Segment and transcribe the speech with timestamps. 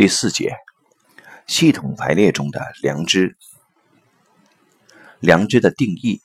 [0.00, 0.56] 第四节，
[1.46, 3.36] 系统排列中的良知。
[5.18, 6.22] 良知的定义：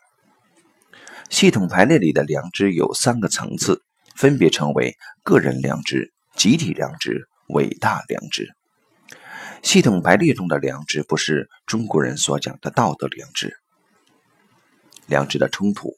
[1.29, 3.83] 系统排列里的良知有三个层次，
[4.15, 8.55] 分别称为个人良知、集体良知、伟大良知。
[9.61, 13.57] 系统排列中的良知不是中国人所讲的道德良知。
[15.05, 15.97] 良知的冲突，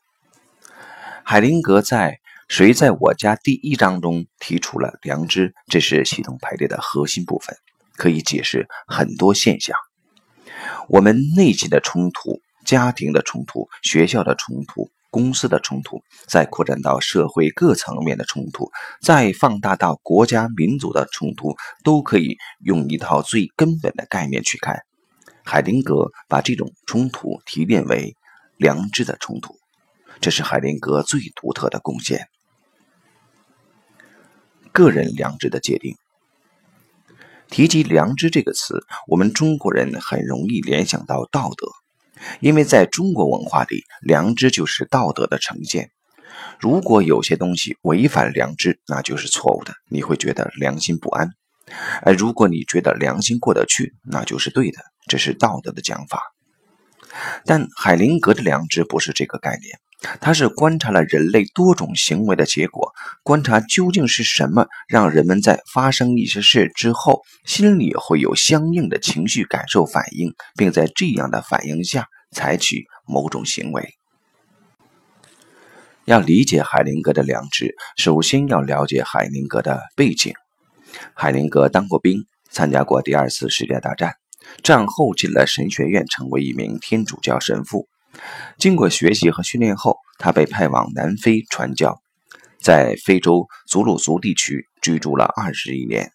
[1.23, 2.14] 海灵格在
[2.48, 7.55] 《谁在我家》第一章中提出了良知，这是系统排列的核心部分，
[7.98, 9.76] 可以解释很多现象。
[10.88, 18.71] 我们内心的冲突、家庭的冲突、学校的冲突、公司的冲突，再扩展到社会各层面的冲突，
[19.02, 24.79] 再放大到国家民族的冲突，都可以用一套最根本的概念去看。
[25.43, 28.16] 海灵格把这种冲突提炼为
[28.57, 29.55] 良知的冲突，
[30.20, 32.27] 这是海灵格最独特的贡献。
[34.71, 35.95] 个人良知的界定。
[37.49, 41.67] 提及“良知”这个词，我们中国人很容易联想到道德，
[42.39, 45.89] 因为在中国文化里，良知就是道德的呈现。
[46.59, 51.29] 如果有些东西违反良知，那就是错误的，你会觉得良心不安；
[52.04, 56.21] 而如果你觉得良心过得去，那就是对的，这是道德的讲法。
[57.46, 59.79] 但海灵格的良知不是这个概念。
[60.21, 73.95] 他是观察了人类多种行为的结果，观察究竟是什么让人们在发生一些事之后，心里会有相应的情绪感受反应，并在这样的反应下采取某种行为。
[76.06, 80.35] 要理解海灵格的良知，首先要了解海灵格的背景。
[81.16, 84.13] 海灵格当过兵，参加过第二次世界大战，
[84.63, 87.88] 战后进了神学院，成为一名天主教神父。
[88.57, 92.01] 经过学习和训练后，他被派往南非传教，
[92.59, 96.12] 在非洲祖鲁族地区居住了二十一年。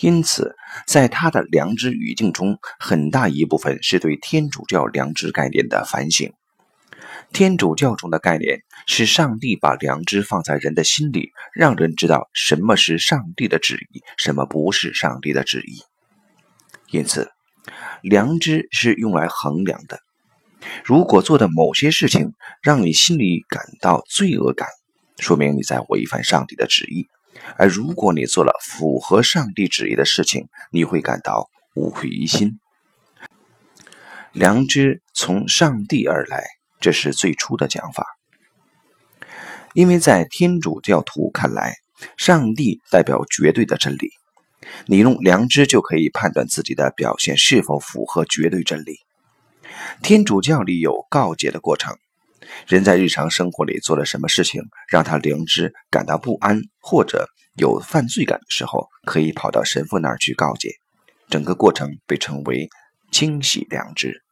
[0.00, 6.32] 因此，在他的良知语境中，很大一部分是对天主教良知概念的反省。
[7.30, 15.82] 天主教中的概念是上帝把良知放在人的心里，让人知道什么是上帝的旨意，什么不是上帝的旨意。
[16.92, 17.30] 因此，
[18.02, 19.98] 良知是用来衡量的。
[20.84, 24.68] 如果做的某些事情让你心里感到罪恶感，
[25.18, 27.06] 说明你在违反上帝的旨意；
[27.56, 32.58] 而如果你做了符合上帝旨意的事情，你会感到无愧于心。
[34.32, 36.44] 良知从上帝而来，
[36.78, 38.06] 这是最初的讲法。
[39.72, 41.74] 因为在天主教徒看来，
[42.18, 44.10] 上帝代表绝对的真理，
[44.86, 48.98] 你用良知就可以判断自己的表现是否符合绝对真理。
[50.02, 51.96] 天主教里有告诫的过程，
[52.66, 60.70] 人在日常生活里做了什么事情让他良知感到不安或者有犯罪感的时候，可以跑到神父那儿去告诫。
[61.28, 62.68] 整个过程被称为
[63.10, 64.22] 清洗良知。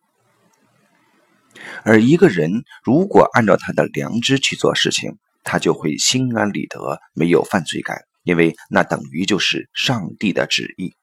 [1.83, 10.95] 而一个人如果按照他的良知去做事情，他就会心安理得，没有犯罪感，因为那等于就是上帝的旨意。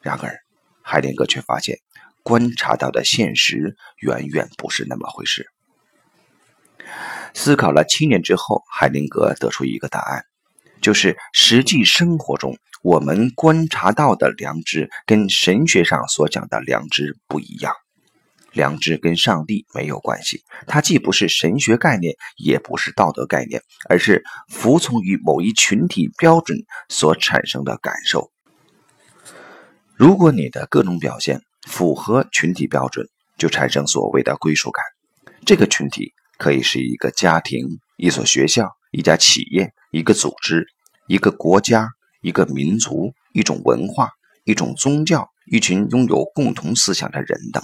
[0.00, 0.38] 然而，
[0.82, 1.78] 海灵格却发现。
[2.22, 5.46] 观察到的现实远远不是那么回事。
[7.34, 10.24] 思考了七年之后，海灵格得出一个答案，
[10.80, 17.72] 就是实际生活中我们观察到的良知跟神学上所讲的良知不一样。
[18.56, 26.58] 良知跟上帝没有关系，它既不是神学概念，也不是道德概念，而是服从于某一群体标准
[26.88, 28.32] 所产生的感受。
[29.94, 33.06] 如果你的各种表现，符合群体标准，
[33.38, 34.82] 就产生所谓的归属感。
[35.44, 37.66] 这个群体可以是一个家庭、
[37.96, 40.66] 一所学校、一家企业、一个组织、
[41.06, 41.88] 一个国家、
[42.20, 44.10] 一个民族、一种文化、
[44.44, 47.62] 一种宗教、一群拥有共同思想的人等。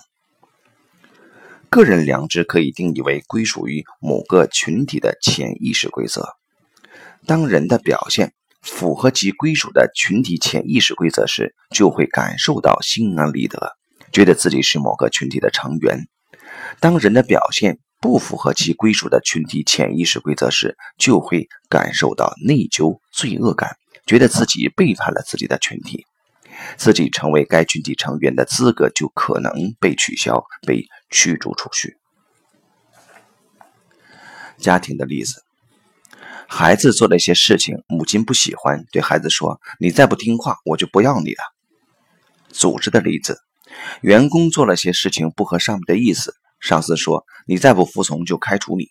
[1.72, 6.36] 个人良知可以定义为归属于某个群体的潜意识规则。
[7.24, 13.74] 当人的表现符合其归属的群体潜意识规则时，就会感受到心安理得。
[14.12, 16.08] 觉得自己是某个群体的成员。
[16.78, 26.04] 当人的表现不符合其归属的群体潜意识规则时，就会感受到内疚、罪恶感，觉得自己背叛了自己的群体，
[26.76, 31.96] 自己成为该群体成员的资格就可能被取消、被驱逐出去。
[34.58, 35.44] 家庭的例子：
[36.48, 41.42] 孩子做了一些事情，母亲不喜欢，对孩子说：“你再不听话，我就不要你了。”
[42.50, 43.38] 组织的例子。
[44.02, 48.88] 员工做了些事情不合上面的意思，上司说：“你再不服从就开除你。”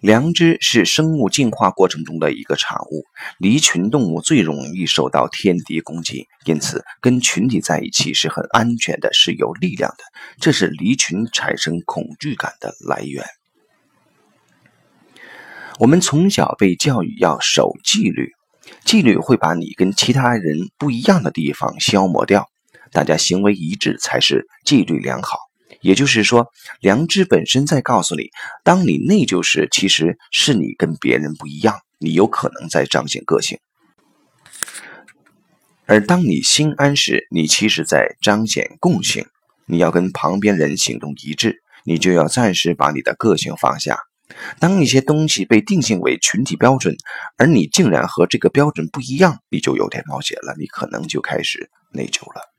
[0.00, 3.04] 良知是生物进化过程中的一个产物。
[3.38, 10.04] 离群动物最容易受到天敌攻击，因此跟群体在一起是很安全的，是有力量的。
[10.40, 13.24] 这是离群产生恐惧感的来源。
[15.78, 18.32] 我们从小被教育要守纪律，
[18.84, 22.48] 纪律会把你跟其他人不一样的地方消磨掉。
[22.90, 25.47] 大家行为一致才是纪律良好。
[25.80, 26.48] 也就是说，
[26.80, 28.30] 良知本身在告诉你，
[28.64, 33.58] 当你内疚时，其实是你跟别人不一样，你有可能在彰显个性；
[35.86, 39.26] 而当你心安时，你其实在彰显共性。
[39.70, 43.98] 你要跟旁边人行动一致，你就要暂时把你的个性放下。
[44.58, 46.96] 当一些东西被定性为群体标准，
[47.36, 52.57] 而你竟然和这个标准不一样，你就有点冒险了，你可能就开始内疚了。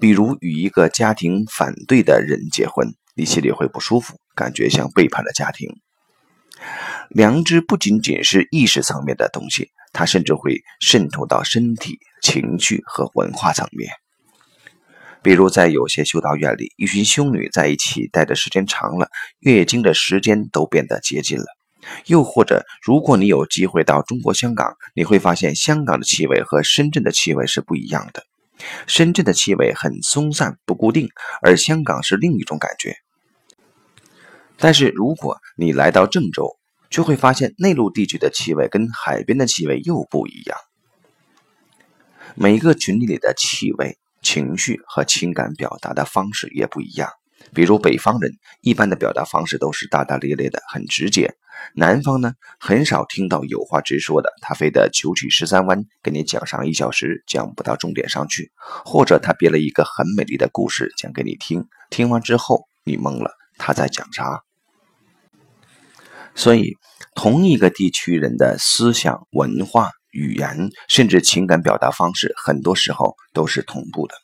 [0.00, 5.68] 比如与一个家庭反对的人结婚，你心里会不舒服，感觉像背叛了家庭。
[7.10, 13.90] 良知不仅仅是意识层面的东西，它甚至会渗透到身体、情绪和文化层面。
[15.22, 19.08] 比如在有些修道院里，一群修女在一起待的时间长了，
[19.38, 21.44] 月经的时间都变得接近了。
[22.06, 28.24] 又或者，如果你有机会到中国香港，你会发现香港的气味和深圳的气味是不一样的。
[28.86, 31.08] 深圳的气味很松散不固定，
[31.42, 32.96] 而香港是另一种感觉。
[34.58, 36.56] 但是如果你来到郑州，
[36.90, 40.58] 就会发现内陆地区的气味跟海边的气味又不一样。
[42.34, 47.10] 每个群体里的气味、情绪和情感表达的方式也不一样。
[47.54, 51.34] 比如北方人一般的表达方式都是大大咧咧的，很直接。
[51.74, 58.50] 南方呢，很少听到有话直说的，他非得九曲十三弯跟你讲上一小时，讲不到重点上去，
[58.84, 64.42] 或者他编了一个很美丽的故事讲给你听，听完之后你懵了，他在讲啥？
[66.34, 66.76] 所以，
[67.14, 74.14] 同一个地区人的思想、文化、语言，甚至情感表达方式，很多时候都是同步的。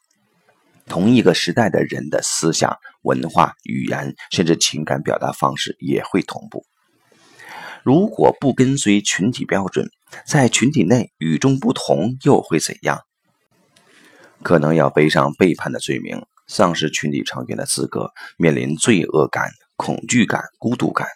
[0.88, 6.64] 同一个时代的人的思想、文化、语言，甚至情感表达方式也会同步。
[7.84, 9.88] 如果不跟随群体标准，
[10.26, 13.00] 在群体内与众不同，又会怎样？
[14.42, 21.06] 可能要背上背叛的罪名，丧失群体成员的资格，面临罪恶感、恐惧感、孤独感。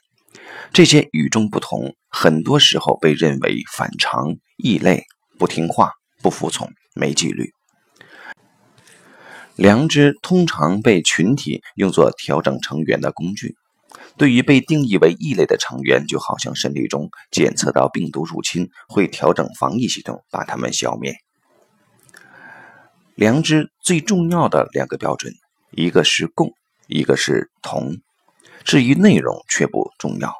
[0.73, 5.05] 这些与众不同，很多时候被认为反常、异类、
[5.39, 5.93] 不听话、
[6.23, 7.53] 不服从、没纪律。
[9.57, 13.57] 良知通常被群体用作调整成员的工具。
[14.17, 21.15] 对于被定义为异类的成员，就好像身体中检测到病毒入侵，会调整防疫系统，把他们消灭。
[23.15, 25.35] 良知最重要的两个标准，
[25.71, 26.53] 一个是共，
[26.87, 27.99] 一个是同。
[28.65, 30.35] 至于内容却不重要。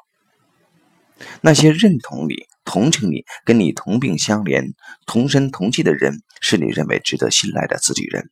[1.41, 4.73] 那些认同你、同情你、跟你同病相怜、
[5.05, 8.29] 同声同气的人，是你认为值得信赖的自己人。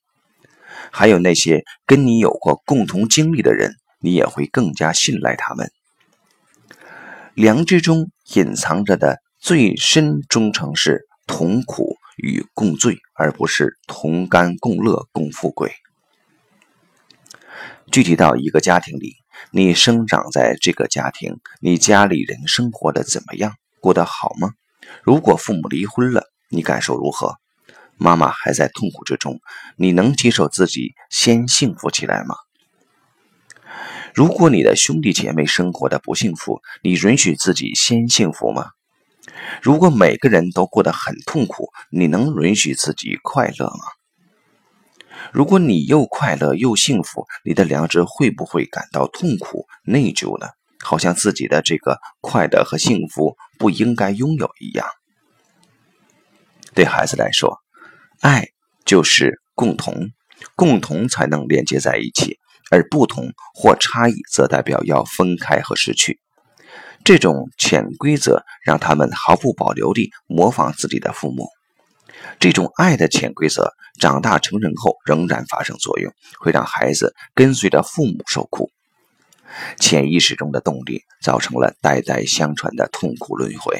[0.92, 5.72] 还有那些跟你有过共同经历的人，你也会更加信赖他们。
[7.34, 15.72] 良知中隐藏着的最深忠诚是同苦与共罪，而不是同甘共乐共富贵。
[17.90, 19.16] 具体到一个家庭里，
[19.52, 23.56] 你生长在这个家庭，你家里人生活的怎么样？
[23.80, 24.52] 过得好吗？
[25.04, 27.36] 如果父母离婚了，你感受如何？
[27.98, 29.40] 妈妈还在痛苦之中，
[29.76, 32.36] 你能接受自己先幸福起来吗？
[34.14, 38.72] 如果你的兄弟姐妹生活的不幸福，你允许自己先幸福吗？
[39.62, 43.86] 如果每个人都过得很痛苦，你能允许自己快乐吗？
[45.32, 50.48] 如果你又快乐又幸福，你的良知会不会感到痛苦、内疚呢？
[50.84, 54.88] 好像自己的这个快乐和幸福不应该拥有一样。
[56.74, 57.61] 对孩子来说。
[58.22, 58.50] 爱
[58.86, 60.12] 就是共同，
[60.56, 62.38] 共同才能连接在一起，
[62.70, 66.20] 而不同或差异则代表要分开和失去。
[67.04, 71.48] 这种潜规则让他们毫不保留地模仿自己的父母。
[72.40, 78.70] 这种爱的潜规则长大成人后仍然发生作用，会让孩子跟随着父母受苦。
[79.80, 83.80] 潜意识中的动力造成了代代相传的痛苦轮回。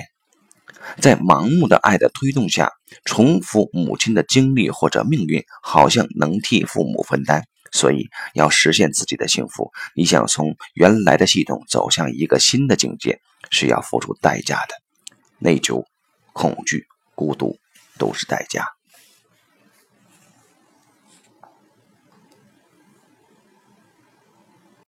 [1.00, 2.72] 在盲目的爱的推动下，
[3.06, 7.44] 重复母亲的经历或者命运，好像能替父母分担。
[7.72, 14.76] 所以，要实现自己的幸福，你想从原来的系统走向一个新的境界，是要付出代价的。
[15.40, 15.86] 内疚、
[16.34, 16.86] 恐惧、
[17.16, 17.58] 孤独，
[17.98, 18.66] 都是代价。